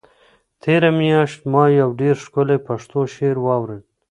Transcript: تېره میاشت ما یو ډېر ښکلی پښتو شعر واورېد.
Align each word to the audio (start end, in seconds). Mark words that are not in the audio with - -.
تېره 0.61 0.89
میاشت 0.99 1.39
ما 1.51 1.63
یو 1.81 1.89
ډېر 2.01 2.15
ښکلی 2.25 2.57
پښتو 2.67 2.99
شعر 3.15 3.37
واورېد. 3.41 3.83